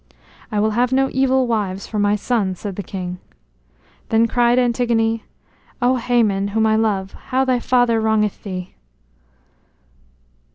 "I 0.51 0.59
will 0.59 0.71
have 0.71 0.91
no 0.91 1.09
evil 1.11 1.45
wives 1.45 1.85
for 1.85 1.99
my 1.99 2.15
sons," 2.15 2.59
said 2.59 2.75
the 2.75 2.81
king. 2.81 3.19
Then 4.09 4.25
cried 4.27 4.57
Antigone: 4.57 5.23
"O 5.79 5.99
Hæmon, 6.03 6.49
whom 6.49 6.65
I 6.65 6.75
love, 6.75 7.11
how 7.29 7.45
thy 7.45 7.59
father 7.59 8.01
wrongeth 8.01 8.41
thee!" 8.41 8.73